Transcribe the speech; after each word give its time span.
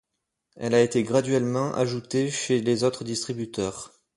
Elle 0.55 0.73
a 0.73 0.81
été 0.81 1.03
graduellement 1.03 1.75
ajoutés 1.75 2.31
chez 2.31 2.59
les 2.59 2.83
autres 2.83 3.03
distributeurs. 3.03 3.93